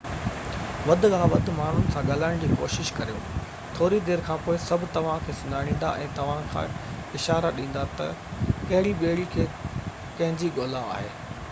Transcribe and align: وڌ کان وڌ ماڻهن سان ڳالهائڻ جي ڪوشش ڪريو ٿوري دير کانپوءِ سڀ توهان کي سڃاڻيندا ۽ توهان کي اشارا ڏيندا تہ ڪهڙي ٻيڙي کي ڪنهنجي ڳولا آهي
وڌ 0.85 1.03
کان 1.13 1.25
وڌ 1.33 1.49
ماڻهن 1.57 1.91
سان 1.95 2.07
ڳالهائڻ 2.11 2.39
جي 2.43 2.49
ڪوشش 2.61 2.89
ڪريو 2.99 3.19
ٿوري 3.75 3.99
دير 4.07 4.23
کانپوءِ 4.31 4.63
سڀ 4.65 4.87
توهان 4.97 5.21
کي 5.29 5.37
سڃاڻيندا 5.43 5.93
۽ 6.07 6.09
توهان 6.17 6.51
کي 6.57 6.65
اشارا 7.21 7.55
ڏيندا 7.61 7.87
تہ 7.95 8.29
ڪهڙي 8.49 8.97
ٻيڙي 9.05 9.29
کي 9.37 9.49
ڪنهنجي 9.63 10.53
ڳولا 10.61 10.87
آهي 10.99 11.17